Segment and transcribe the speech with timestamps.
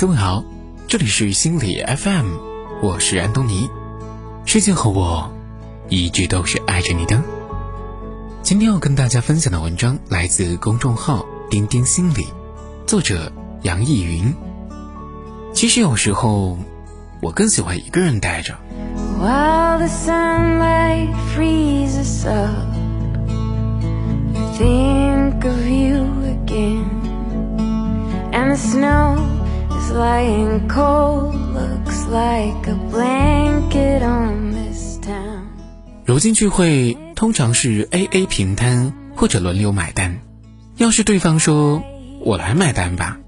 [0.00, 0.44] 各位好，
[0.86, 2.36] 这里是心理 FM，
[2.80, 3.68] 我是安东尼。
[4.46, 5.32] 世界和我
[5.88, 7.20] 一直都是爱着你的。
[8.40, 12.28] 今天要跟大家分享的文章来自公众号“丁丁心理”，
[12.86, 13.32] 作者
[13.62, 14.32] 杨逸云。
[15.52, 16.56] 其实有时候，
[17.20, 18.54] 我更喜欢一个人待着。
[19.20, 22.68] While the sunlight freezes up,
[24.56, 26.06] think of you
[26.46, 26.84] again,
[28.30, 29.18] and the snow
[29.88, 35.46] is lying cold, looks like a blanket on this town.
[36.04, 40.20] 如今聚会通常是 A A 平摊或者轮流买单。
[40.76, 41.82] 要是对方说
[42.20, 43.18] “我来买单吧”，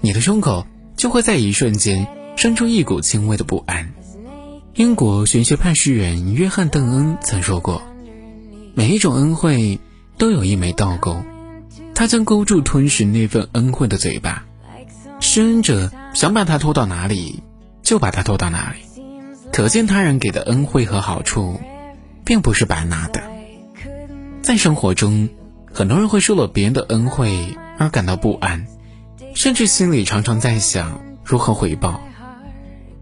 [0.00, 2.06] 你的胸口就会在一瞬间
[2.36, 3.92] 生出一股轻微的不安。
[4.74, 7.82] 英国玄学派诗人约翰·邓恩曾说过
[8.74, 9.80] ：“每一种恩惠
[10.16, 11.22] 都有一枚倒钩，
[11.94, 14.44] 它将勾住吞噬那份恩惠的嘴巴。
[15.18, 17.42] 施恩者想把它拖到哪里，
[17.82, 18.80] 就把它拖到哪里。
[19.52, 21.60] 可见他人给的恩惠和好处，
[22.24, 23.22] 并不是白拿的。
[24.42, 25.28] 在生活中，
[25.72, 28.66] 很多人会受了别人的恩惠而感到不安，
[29.34, 32.00] 甚至心里常常在想如何回报。”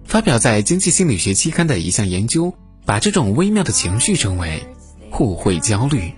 [0.04, 2.54] 发表在《经济心理学期刊》的一项研究，
[2.86, 4.62] 把这种微妙的情绪称为
[5.12, 6.14] “互惠焦虑”。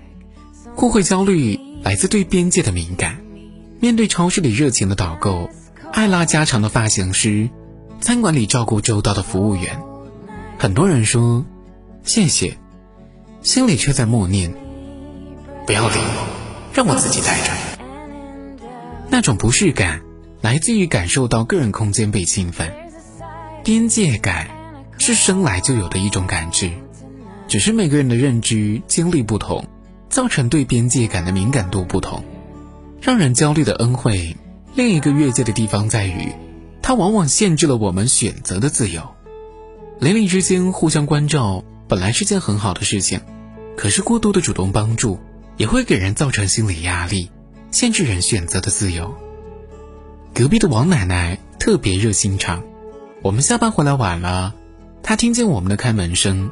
[0.77, 3.21] 互惠焦虑来自对边界的敏感。
[3.81, 5.51] 面对超市里热情的导购、
[5.93, 7.51] 爱拉家常的发型师、
[8.01, 9.83] 餐馆里照顾周到的服务员，
[10.57, 11.45] 很多人说
[12.05, 12.57] “谢谢”，
[13.43, 14.55] 心里却在默念
[15.67, 16.27] ：“不要理我，
[16.73, 17.53] 让我自己待着。”
[19.11, 20.01] 那种不适感
[20.41, 22.73] 来自于感受到个人空间被侵犯。
[23.65, 24.49] 边界感
[24.97, 26.71] 是生来就有的一种感知，
[27.49, 29.67] 只是每个人的认知经历不同，
[30.09, 32.25] 造成对边界感的敏感度不同。
[33.03, 34.37] 让人焦虑的恩惠，
[34.75, 36.33] 另一个越界的地方在于，
[36.81, 39.03] 它往往限制了我们选择的自由。
[39.99, 43.21] 邻里之间互相关照本来是件很好的事情，
[43.77, 45.19] 可是过度的主动帮助
[45.57, 47.31] 也会给人造成心理压力，
[47.71, 49.15] 限制人选择的自由。
[50.33, 52.63] 隔壁的王奶奶特别热心肠。
[53.23, 54.55] 我们下班回来晚了，
[55.03, 56.51] 她听见我们的开门声。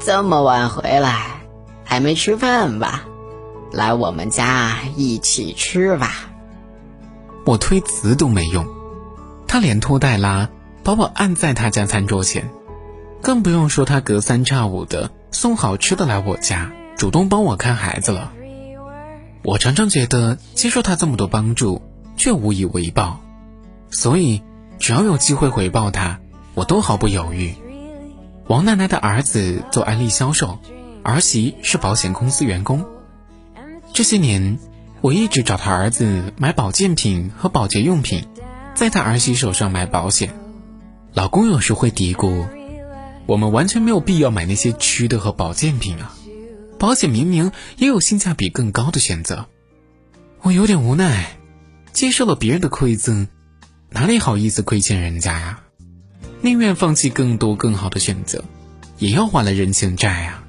[0.00, 1.42] 这么晚回来，
[1.84, 3.04] 还没吃饭吧？
[3.70, 6.30] 来我们家一起吃吧。
[7.44, 8.66] 我推辞都没用，
[9.46, 10.48] 他连拖带拉
[10.82, 12.50] 把我按在他家餐桌前，
[13.22, 18.32] 更不用说他隔三差五的送好吃的来我家，主动帮我看孩子了。
[19.42, 21.82] 我常常觉得接受他这么多帮助，
[22.16, 23.20] 却无以为报，
[23.90, 24.42] 所以。
[24.76, 26.18] 只要有机会回报他，
[26.52, 27.54] 我都毫不犹豫。
[28.48, 30.58] 王奶奶的儿子做安利销售，
[31.04, 32.84] 儿媳是保险公司员工。
[33.94, 34.58] 这些年，
[35.04, 38.26] 我一直找他儿子买保健品和保洁用品，
[38.74, 40.34] 在他儿媳手上买保险。
[41.12, 42.46] 老公有时会嘀咕
[43.28, 46.16] ：“我们完全没有必要买那些吃的和保健品啊，
[46.78, 49.44] 保险明明也有性价比更高的选择。”
[50.40, 51.36] 我有点无奈，
[51.92, 53.28] 接受了别人的馈赠。
[53.90, 55.60] 哪里好意思亏欠人家呀？
[56.40, 58.42] 宁愿放弃更多更好的选择，
[58.96, 60.43] 也要还了人情债啊。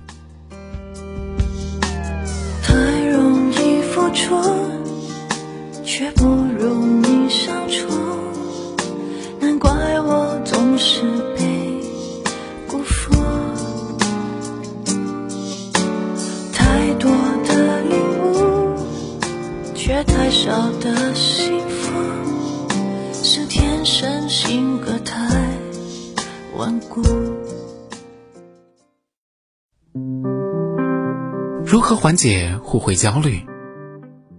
[31.66, 33.46] 如何缓解互惠焦虑？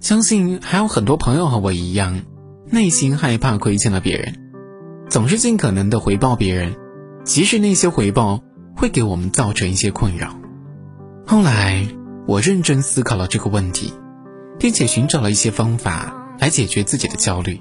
[0.01, 2.23] 相信还有很多朋友和我一样，
[2.71, 4.35] 内心害怕亏欠了别人，
[5.09, 6.77] 总是尽可能的回报别人，
[7.25, 8.43] 即使那些回报
[8.77, 10.37] 会给我们造成一些困扰。
[11.27, 11.87] 后来，
[12.27, 13.93] 我认真思考了这个问题，
[14.59, 17.61] 并且寻找了一些方法来解决自己的焦虑。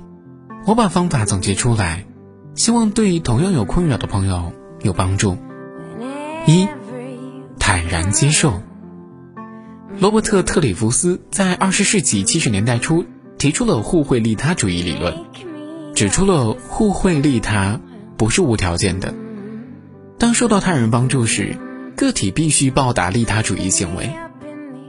[0.68, 2.06] 我把方法总结出来，
[2.54, 4.54] 希望对同样有困扰的朋友
[4.86, 5.38] 有帮助。
[6.46, 6.68] 一，
[7.60, 8.62] 坦然接受。
[9.98, 13.06] 罗伯特·特里弗斯在二十世纪七十年代初
[13.38, 15.14] 提出了互惠利他主义理论，
[15.96, 17.82] 指出了互惠利他
[18.16, 19.14] 不是无条件的。
[20.20, 21.58] 当受到他人帮助时，
[21.96, 24.12] 个体必须报答利他主义行为。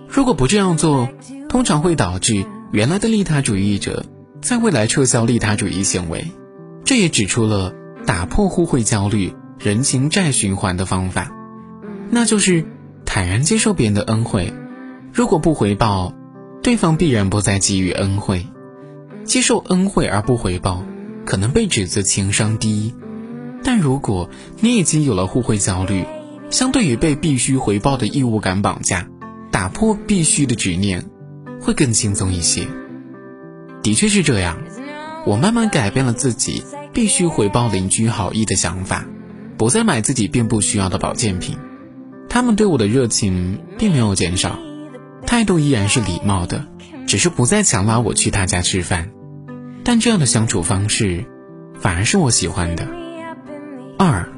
[0.08, 1.08] 如果不这样做，
[1.48, 4.04] 通常会导致原来的利他主义者。
[4.42, 6.30] 在未来撤销利他主义行为，
[6.84, 11.32] 这也指出了打破互惠焦虑、人情债循环的方法，
[12.10, 12.66] 那就是
[13.04, 14.52] 坦然接受别人的恩惠。
[15.12, 16.12] 如果不回报，
[16.62, 18.40] 对方必然不再给予恩惠；
[19.24, 20.84] 接受恩惠而不回报，
[21.24, 22.94] 可能被指责情商低。
[23.64, 24.28] 但如果
[24.60, 26.04] 你已经有了互惠焦虑，
[26.50, 29.08] 相对于被必须回报的义务感绑架，
[29.50, 31.04] 打破必须的执念，
[31.60, 32.68] 会更轻松一些。
[33.82, 34.58] 的确是这样，
[35.24, 36.62] 我慢慢改变了自己
[36.92, 39.06] 必须回报邻居好意的想法，
[39.56, 41.56] 不再买自己并不需要的保健品。
[42.28, 44.58] 他们对我的热情并没有减少，
[45.26, 46.66] 态度依然是礼貌的，
[47.06, 49.10] 只是不再强拉我去他家吃饭。
[49.84, 51.24] 但这样的相处方式，
[51.78, 52.86] 反而是我喜欢的。
[53.98, 54.28] 二，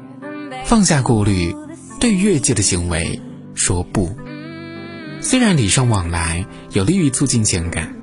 [0.63, 1.55] 放下顾虑。
[1.99, 3.19] 对越界的行为
[3.53, 4.15] 说不。
[5.19, 7.93] 虽然礼尚往来有利于促进情感，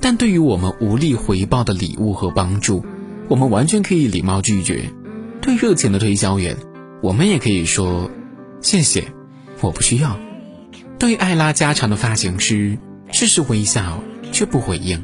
[0.00, 2.84] 但对于我们无力回报的礼物和帮助，
[3.28, 4.90] 我们完全可以礼貌拒绝。
[5.48, 6.58] 对热情的推销员，
[7.00, 8.10] 我们也可以说
[8.60, 9.10] 谢谢，
[9.62, 10.20] 我不需要。
[10.98, 12.76] 对爱拉家常的发型师，
[13.10, 15.02] 试试微笑却不回应。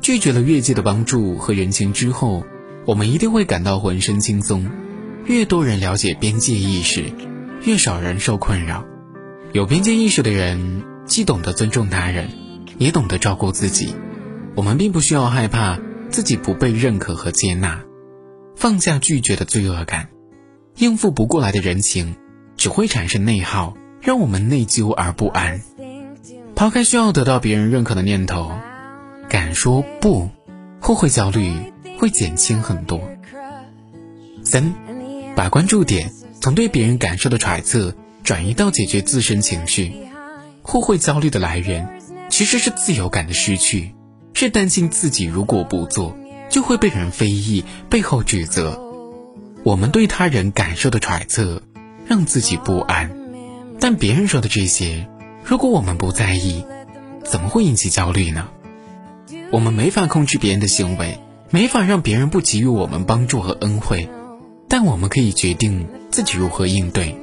[0.00, 2.44] 拒绝了越界的帮助和人情之后，
[2.86, 4.70] 我们一定会感到浑身轻松。
[5.26, 7.06] 越多人了解边界意识。
[7.64, 8.84] 越少人受困扰，
[9.52, 12.30] 有边界意识的人既懂得尊重他人，
[12.78, 13.96] 也懂得照顾自己。
[14.54, 15.76] 我们并不需要害怕
[16.08, 17.82] 自己不被认可和接纳，
[18.60, 20.10] 放下拒绝的罪恶感，
[20.76, 22.16] 应付不过来的人情，
[22.58, 25.62] 只会产生内耗，让我们内疚而不安。
[26.54, 28.52] 抛开需要得到别人认可的念头，
[29.30, 30.28] 敢说不，
[30.78, 31.50] 后悔焦虑
[31.98, 33.00] 会减轻很多。
[34.44, 34.74] 三，
[35.34, 36.12] 把关注点。
[36.42, 39.90] 从对别人感受的揣测转移到解决自身情绪，
[40.60, 41.98] 互惠焦虑的来源
[42.28, 43.94] 其实是自由感的失去，
[44.34, 46.14] 是担心自己如果不做
[46.50, 48.78] 就会被人非议、背后指责。
[49.62, 51.62] 我们对他人感受的揣测
[52.06, 53.10] 让自己不安，
[53.78, 55.06] 但别人说的这些，
[55.44, 56.64] 如果我们不在意，
[57.24, 58.48] 怎么会引起焦虑呢？
[59.52, 61.18] 我们没法控制别人的行为，
[61.50, 64.08] 没法让别人不给予我们帮助和恩惠。
[64.68, 67.16] 但我们可以决定自己如何应对，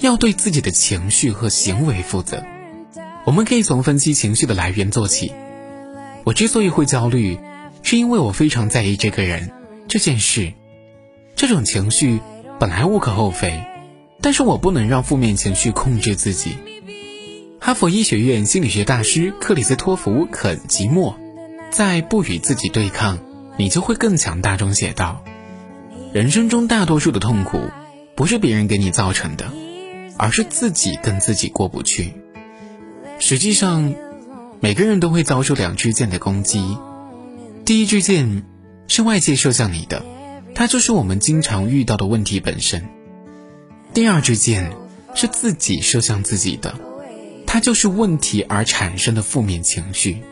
[0.00, 2.44] 要对自己的情绪和行为负责。
[3.24, 5.32] 我们可以从分析情绪的来源做起。
[6.24, 7.38] 我之所以会焦虑，
[7.88, 9.52] 是因为我非常在意这个人、
[9.86, 10.52] 这件事。
[11.36, 12.18] 这种情绪
[12.58, 13.62] 本来无可厚非，
[14.20, 16.56] 但是我不能让负面情绪控制自己。
[17.60, 21.16] 哈佛医学院心理学大师克里斯托弗·肯吉莫
[21.70, 23.20] 在《不与自己对抗，
[23.56, 25.22] 你就会更强大》中写道。
[26.12, 27.70] 人生中大多数的痛苦，
[28.16, 29.52] 不是别人给你造成的，
[30.16, 32.14] 而是自己跟自己过不去。
[33.20, 33.94] 实际上，
[34.58, 36.76] 每个人都会遭受两支箭的攻击。
[37.66, 38.44] 第一支箭
[38.86, 40.06] 是外界射向你的，
[40.54, 42.80] 它就是我们经常遇到的问题本身；
[43.92, 44.70] 第二支箭
[45.16, 46.78] 是自己射向自己的，
[47.44, 50.22] 它就是问题而产生的负面情绪。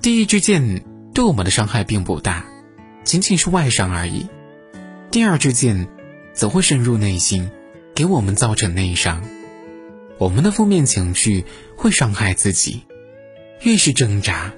[0.00, 0.82] 第一支箭
[1.12, 2.46] 对我们的伤害并不大，
[3.04, 4.26] 仅仅是外伤而已。
[5.10, 5.86] 第二支箭，
[6.32, 7.50] 则会深入内心，
[7.94, 9.22] 给我们造成内伤。
[10.16, 11.44] 我们的负面情绪
[11.76, 12.84] 会伤害自己，
[13.60, 14.50] 越是挣扎，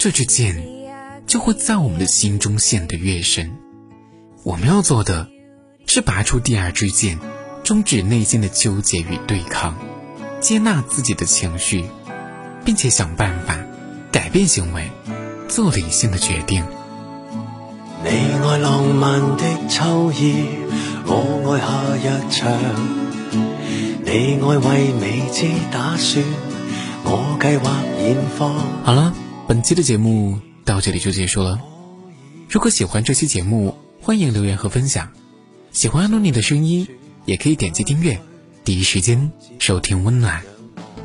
[0.00, 0.74] 这支箭
[1.26, 3.56] 就会在我们的心中陷得越深。
[4.44, 5.28] 我们要做的，
[5.86, 7.18] 是拔出第二支箭，
[7.64, 9.74] 终止内心的纠结与对抗，
[10.40, 11.84] 接纳自己的情绪，
[12.64, 13.58] 并且想办法
[14.12, 14.88] 改变行为，
[15.48, 16.64] 做理性的决定。
[18.04, 20.46] 你爱浪漫的秋意，
[21.06, 22.52] 我爱夏日长。
[24.04, 26.24] 你爱为未知打算，
[27.02, 28.54] 我计划现放。
[28.84, 29.12] 好了，
[29.48, 31.60] 本期的节目到这里就结束了。
[32.50, 35.12] 如果喜欢这期节目，欢迎留言和分享。
[35.70, 36.88] 喜欢安妮的声音，
[37.24, 38.20] 也可以点击订阅，
[38.64, 39.30] 第一时间
[39.60, 40.42] 收听温暖。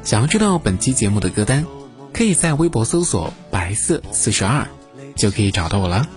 [0.03, 1.65] 想要知道本期节目的歌单，
[2.12, 4.68] 可以在微博搜索“白色四十二”，
[5.15, 6.10] 就可以找到我了。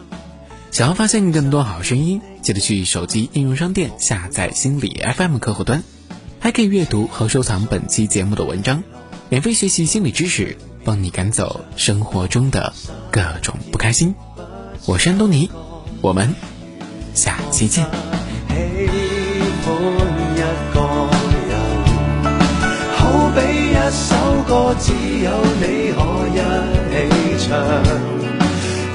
[0.71, 5.85] 想要发现更多好声音，记得去手机应用商店下载心理 FM 客户端，
[6.41, 8.83] 还可以阅读和收藏本期节目的文章，
[9.29, 12.73] 免费学习心理知识，帮你赶走生活中的
[13.11, 14.15] 各种不开心。
[14.87, 15.51] 我是安东尼，
[16.03, 16.35] 我们
[17.15, 17.87] 下期见。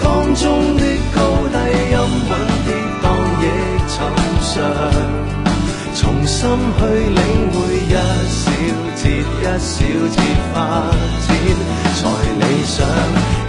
[0.01, 0.83] 当中的
[1.15, 1.19] 高
[1.51, 1.55] 低
[1.91, 1.97] 音
[2.29, 2.31] 稳
[2.65, 2.69] 跌
[3.01, 3.05] 宕
[3.41, 3.43] 亦
[3.89, 3.97] 寻
[4.45, 4.55] 常，
[5.95, 6.79] 重新去
[7.09, 7.19] 领
[7.51, 7.55] 会
[7.85, 7.93] 一
[8.29, 8.39] 小
[9.19, 9.23] 一
[9.59, 10.17] 小节
[10.53, 10.55] 发
[11.27, 11.29] 展
[11.95, 12.01] 才
[12.39, 12.75] 理想。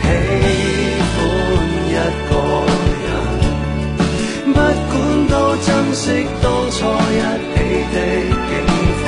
[0.02, 0.04] 喜
[1.14, 1.18] 欢
[1.86, 1.90] 一
[2.28, 2.32] 个
[3.04, 3.08] 人，
[4.52, 4.56] 不
[4.90, 4.92] 管
[5.28, 5.32] 多
[5.64, 6.02] 珍惜
[6.42, 6.76] 当初
[7.12, 7.20] 一
[7.54, 7.56] 起
[7.92, 7.94] 的
[8.48, 8.52] 境
[9.02, 9.06] 况，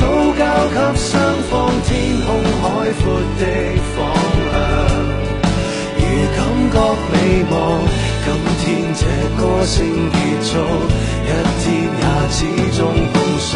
[0.00, 0.02] 都
[0.36, 1.08] 交给双
[1.48, 1.52] 方
[1.86, 1.88] 天
[2.26, 2.28] 空
[2.60, 2.64] 海
[3.00, 3.04] 阔
[3.38, 3.42] 的
[3.94, 3.96] 方
[4.52, 4.54] 向。
[5.96, 6.00] 如
[6.36, 6.38] 感
[6.70, 6.74] 觉
[7.12, 7.14] 美。
[7.50, 7.54] 望。
[8.58, 9.00] 今天这
[9.36, 9.74] 歌声
[10.10, 10.50] 结束，
[11.22, 11.26] 一
[11.62, 12.36] 天也始
[12.76, 12.80] 终
[13.12, 13.52] 碰上。